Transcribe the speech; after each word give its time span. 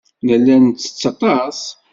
Nella 0.25 0.55
nettett 0.57 1.03
aṭas. 1.11 1.59